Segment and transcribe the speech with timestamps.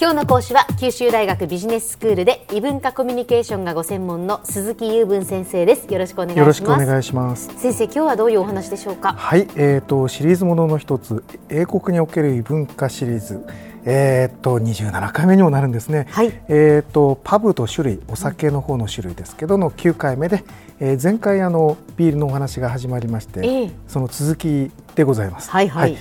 [0.00, 5.92] 今日の講師は九州大学ビジネススクールで異文化コミュニケーションがご専門の鈴木雄文先生です。
[5.92, 6.38] よろしくお願いします。
[6.38, 7.48] よろしくお願いします。
[7.58, 9.14] 先生今日はどういうお話でしょうか？
[9.14, 13.44] はいえーとシリーズものの一つ英国における異文化シリーズ。
[13.90, 20.44] えー、と27回目にもなるんですね、はい、えーと、パブと種類お酒の方の種類ですけどの9回目で、
[20.78, 25.50] えー、前回あのビールのお話が始まりまして、えー、その続きでございます。
[25.50, 25.98] はい、はい、はい、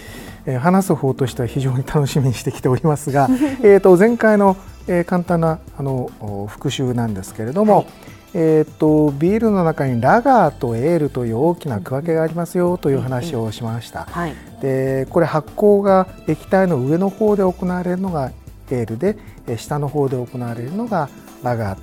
[0.48, 3.30] えー、話す方としては非常に楽しみにしてきておりますが
[3.62, 6.10] えと前回の、えー、簡単なあの
[6.48, 7.88] 復習なんですけれども、はい。
[8.34, 14.06] えーと、ビールの中にラガーとエールという大きな区分けがありますよという話をしました。
[14.12, 18.32] はい、でこれ発酵が液体の上の方で行われるのが
[18.70, 19.18] エールで
[19.58, 21.10] 下の方で行われるのが
[21.42, 21.80] ラガー。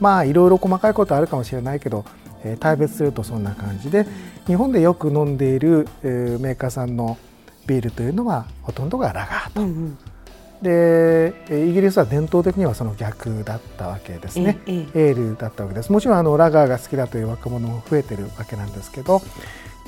[0.00, 2.04] まあいろいろ細かいことあるかもしれないけど、
[2.44, 4.06] えー、大別するとそんな感じで
[4.46, 7.16] 日本でよく飲んでいる、えー、メーカーさんの
[7.66, 9.62] ビールというのはほとんどがラガーと。
[9.62, 9.98] うんうん。
[10.62, 15.92] でイギリスは伝統的にはその逆だったわけですね、エールだったわけです。
[15.92, 19.20] もちろんあのラガーが好きだという若者も増えてるわけなんですけど。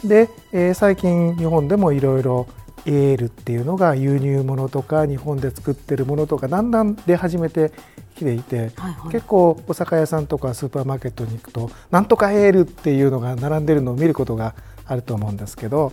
[0.05, 2.47] で、えー、最近日本でもいろいろ
[2.87, 7.73] エールっていうのが輸入物とか日本で作ってるものとかだんだん出始めて
[8.17, 14.55] きていて、はいはい、結構お酒屋さんとかスーパーマーケットに行くとなんとかエールっていうのが並んでるのを見ることが
[14.87, 15.93] あると思うんですけど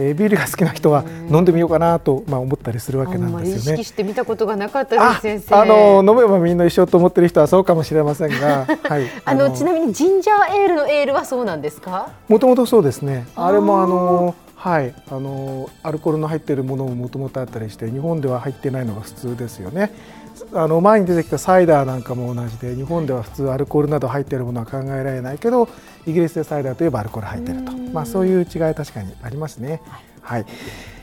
[0.00, 3.80] えー、ビールが好きな人は飲んでみようかなと、まあ、思ったりするわけなんですよね。
[3.80, 5.56] 意識して見たことがなかったです先生。
[5.56, 12.10] あの飲めばみんな一緒と思ってる人はそうかもしれませんが、 はい、あのちなみにジンジャーエールのエールはそうなんですか？
[12.28, 13.26] もともとそうですね。
[13.34, 14.92] あれもあのはい。
[15.08, 19.92] あのアルコールの入っているものももともとあったりして日本では入ってないのが普通ですよね。
[20.52, 25.68] あの前に出てきたサイダーなんかも同じで日本では普通アルコールなど入っているものは考えられないけど
[26.06, 29.80] イギリスでサイダーといえばアルコール入っていると、まあ、そういう違い確かにありますね。
[30.22, 30.46] はい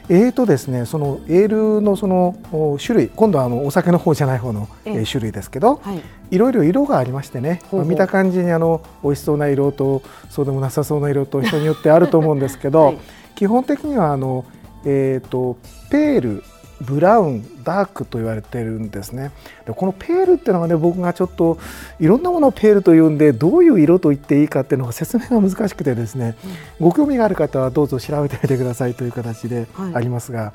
[0.10, 2.36] えーとですね、そのエールのその
[2.84, 12.98] 種類今度はあのお酒の方じゃない方の、え種類ですけど、はい、いろいろ色がありましてね、まあ、見た感じにあの美味しそうな色とそうでもなさそうな色と 人によってあると思うんですけど、はい、
[13.36, 14.46] 基本的にはあの、
[14.86, 15.58] えーと
[15.90, 16.44] ペール
[16.86, 19.32] ブラウンダークと言われてるんですね。
[19.66, 21.58] でこのペールっていうのがね僕がちょっと
[22.00, 26.36] いろんなものをペールというんでどういう色と言っていいかっていうのが説明が難しくてですね、
[26.80, 30.42] うん、ご興味がある方はどうぞ調べてみてくださいという形でありますが。
[30.42, 30.52] はい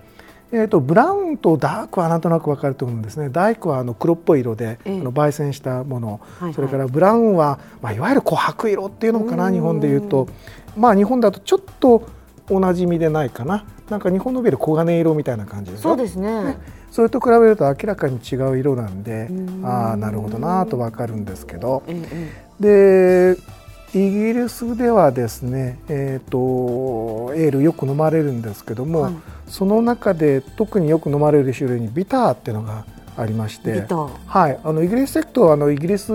[0.52, 3.28] えーと、ブラウンとダークはなんとなく分かると思うんですね。
[3.28, 10.26] ダークはあの黒っぽい色で、えー、あの焙煎したもの、はいはい、それからブラウンは、まあ、いわゆる琥珀色っていうのかな日本でいうと。
[10.76, 12.06] まあ日本だとちょっと
[12.50, 13.64] おなじみでないかな。
[13.88, 16.44] なんか日本のビール黄金色みたいな感じですそうですね。
[16.44, 16.56] ね。
[16.90, 19.28] それと比べると明らかに違う色なんで
[19.62, 21.82] ああなるほどなと分かるんですけど、
[22.58, 23.36] で
[23.94, 29.14] イギリスではですね、えーと、エールよく飲まれるんですけども、はい、
[29.48, 32.84] その中で特によく飲まれる種類にビターっていうのが
[33.16, 33.86] ありまして。
[34.26, 36.12] はい、あのイギリスセクトはあのイギリス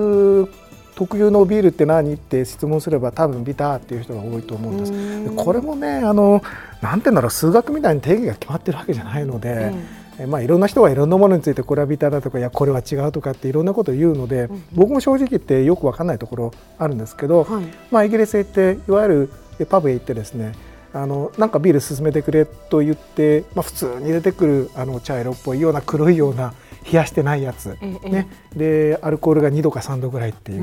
[0.95, 2.13] 特有のビールって何？
[2.13, 5.35] って質問すれば多分ビターっていう人が多いと思うんです。
[5.35, 6.41] これもねあの
[6.81, 9.73] なんていうんだろう数学みたいに定義が決まってるわけじゃないので、
[10.19, 19.29] えまあ、いろんな人はいろんなものについてこれはビターだとかいやこれは違うとかっていろんなことを言うので、僕も正直言ってよく分かんないところあるんですけど、はい、まあ、イギリスへ行っていわゆ
[19.59, 20.53] るパブへ行ってですね
[20.95, 26.53] あのなんかビール進めてくれと言って、まあ、普通に出てくるあの茶色っぽいような黒いような
[26.89, 30.59] 冷やしてないやつ、ね、でアルコールが2度か3度ぐらいってい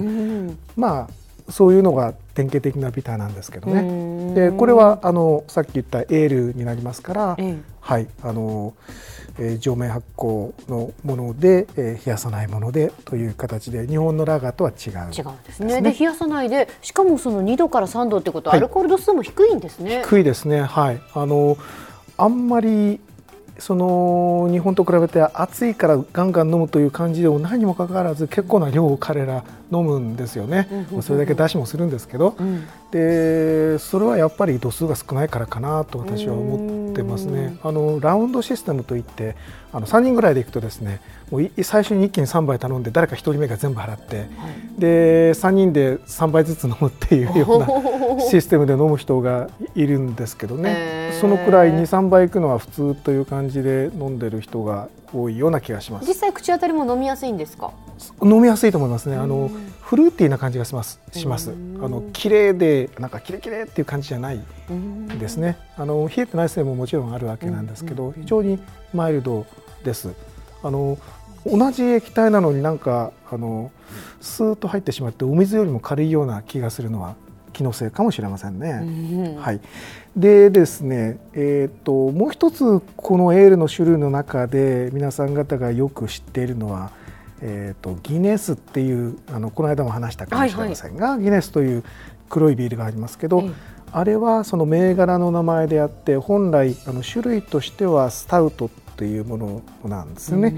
[0.48, 3.82] う、まあそういうのが典型的なビターなんですけどね。
[4.34, 7.36] でこれはあのさっき言ったエールになりますから、
[7.80, 8.74] はいあの、
[9.38, 15.82] えー、上面発酵のもので、えー、冷やさないものでという形で日本のラガーとは違う、違うんですね。
[15.82, 20.02] で冷やさないでしかもその2度から3度ってことは、アルコール度数も低いんですね。
[20.06, 20.62] 低いですね。
[20.62, 21.00] はい。
[21.14, 21.56] あの
[22.18, 23.00] あんまり
[23.58, 30.68] その日本と比べて暑いからガンガン飲むという感じでも何にもかかわらず結構な量を彼ら飲むんですよね、
[31.00, 37.56] それだけ出しもするんですけど、うん、でそれはやっぱり度数が少ないからかなと私は思ってますね。
[37.64, 39.34] あのラウンドシステムといって
[39.72, 41.00] あの3人ぐらいでいくとですね
[41.30, 44.28] もう最初に一気に3杯頼んで誰か1人目が全部払って、はい、
[44.78, 56.06] で3人で3杯ずつ飲むっていうような システムで飲む人がいるんですけどね、そのくらい23杯いくのは普通という感じで飲んでる人が多いような気がします。
[56.06, 57.70] 実際口当たりも飲みやすいんですか？
[58.22, 59.16] 飲みやすいと思いますね。
[59.16, 59.50] あの
[59.80, 61.00] フルーティーな感じがします。
[61.12, 61.50] します。
[61.50, 64.40] あの綺麗でなんかキレキレっていう感じじゃない
[65.18, 65.58] ですね。
[65.76, 68.58] あの冷えてないせいももちろんあるわけなんですけど非常に
[68.94, 69.46] マイルド
[69.84, 70.10] です。
[70.62, 70.98] あの
[71.44, 73.70] 同じ液体なのになんかあの
[74.20, 77.16] スーッと入ってしまってお水よりも軽いような気がするのは
[77.52, 79.36] 気のせいかもしれませんね。
[79.38, 79.60] はい、
[80.16, 86.90] でですね、えーと、もう一つこのエールの種類の中で皆さん方がよく知っているのは、
[87.44, 91.84] えーと、ギネスっていうあのこの間も話したかもしれませんが、はいはい、ギネスという
[92.28, 93.44] 黒いビールがありますけど、
[93.92, 100.50] あれはその銘柄の名前であって本来あの種類としてはスタウトというものなんですよね。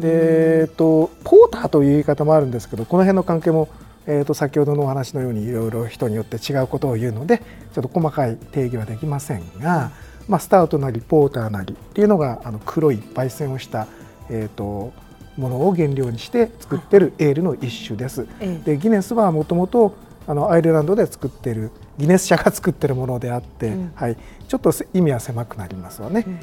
[0.00, 3.68] で、えっと、ポーターという言い方もあるんですけどこの辺の関係も、
[4.06, 7.38] えー、と先ほどのお話のようにいろいろ人によって違うことを言うので
[7.74, 9.90] ちょっと細かい定義はできませんが、
[10.28, 13.86] まあ、スタウトなりポーターなりっていうのがあの黒い焙煎をした、
[14.28, 14.92] えー、と
[15.36, 18.26] ものを原料にして作ってるエールの一種です。
[18.64, 19.94] でギネスはもともと
[20.28, 24.16] アイルランドで作っているギネス社が作ってるものであって、うん、はい、
[24.48, 26.24] ちょっと意味は狭くなりますわね。
[26.26, 26.38] うんうん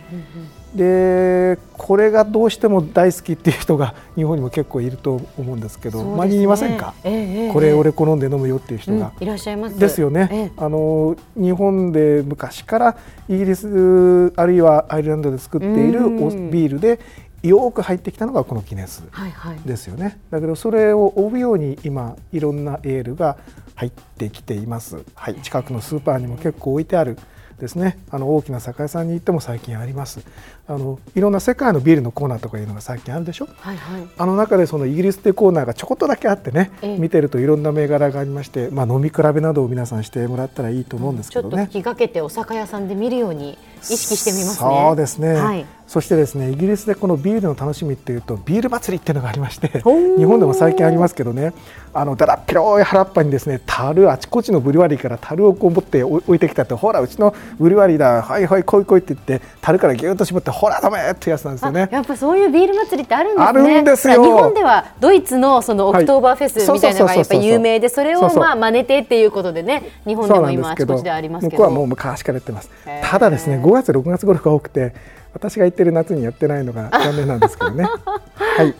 [0.71, 9.77] うん、でこれがどうしても大好きっていう人が日本にも結構いると思うんですけど、ね、周りにいませんか、えー、これ俺好んで飲むよっていう人が、うん、いらっしゃいます。
[9.77, 12.97] ですよね、えー、あの日本で昔から
[13.27, 16.99] イギリスあるいはアイルランドで作っているビールで
[17.43, 19.03] よく入ってきたのがこのギネス
[19.65, 23.37] ですよね、はいはい、だけどそれを追うように今いろんなエールが
[23.75, 27.17] 入ってきています、はい、近くのスーパーにも結構置いてある
[27.59, 27.97] ですね。
[28.11, 30.21] あの大きな酒屋さんに行っても最近あります。
[30.67, 44.85] あのいろんな世界のビールのコーナーとかいうのが最近あるでしょ、はいはい、あの中でそのイギリスでコーナーがちょこっとだけあってね、ええ、見てるといろんな銘柄がありまして、まあ、飲み比べなどを皆さんしてもらったらいいと思うんですけどね、ちょっと気がけてお酒屋さんで見るように意識してみますね。
[44.87, 49.67] そうですね、はいそしてですねイギリスでこのビールの楽しみっていうとビール祭りっていうのがありまして
[50.17, 51.53] 日本でも最近ありますけどね
[51.93, 61.89] あのだだっ広い原っぱにですね樽あちこちのブリュワリーから樽をこう持って置いてきたってほらうちのブリュワリーだはいはい来い来いって言って樽からぎゅっと絞ってほら飲めってやつなんですよね。
[61.91, 63.45] やっぱそういうビール祭りってあるんですね。
[63.45, 64.23] あるんですよ。
[64.23, 71.63] 日本ではドイツのそのオクトーバーフェスみたいなのがやっぱり有名でそれをまあ真似てっていうことでね日本でも今あちこちでありますけど。
[71.63, 72.71] 向こうはもう昔からやってます。
[73.03, 74.93] ただですね5月6月頃が多くて
[75.33, 77.85] 私が言ってる夏にやってないのが残念なんですけどね。
[78.35, 78.75] はい。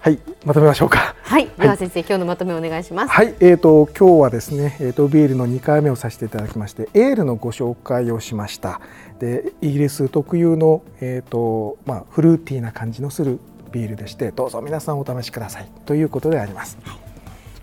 [0.00, 1.14] はい、まとめましょうか。
[1.22, 3.10] はい、では先生、今日のまとめお願いします。
[3.10, 8.82] はい、えっ、ー、と今日はですね、えっ、ー、とビールの2回目をさせていただきまして、エールのご紹介をしました。
[9.18, 13.38] で、イギリス特有のえっ、ー、とまあフルーティーな感じのする
[13.72, 16.76] ビールでして、どうぞ皆さんお試しくださいということであります。
[16.84, 16.98] はい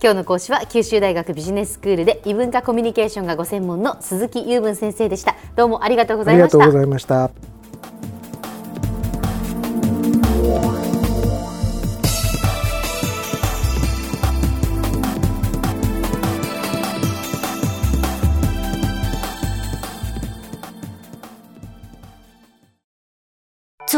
[0.03, 7.60] 今日の講師は九州大学ビジネススクールで異文化コミュニケーションがご専門の鈴木雄文先生でしたどうもありがとうございましたありがとうございました